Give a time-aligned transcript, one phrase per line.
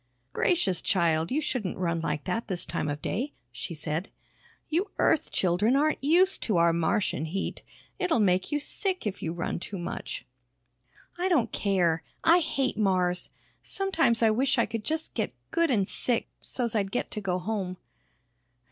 [0.33, 4.09] "Gracious, child, you shouldn't run like that this time of day," she said.
[4.67, 7.61] "You Earth children aren't used to our Martian heat.
[7.99, 10.25] It'll make you sick if you run too much."
[11.19, 12.01] "I don't care!
[12.23, 13.29] I hate Mars!
[13.61, 17.37] Sometimes I wish I could just get good an' sick, so's I'd get to go
[17.37, 17.77] home!"